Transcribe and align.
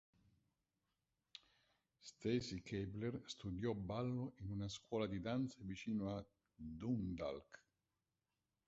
Stacy 1.99 2.61
Keibler 2.63 3.21
studiò 3.27 3.73
ballo 3.75 4.33
in 4.37 4.49
una 4.49 4.67
scuola 4.67 5.05
di 5.05 5.21
danza 5.21 5.57
vicino 5.61 6.25
Dundalk. 6.55 7.63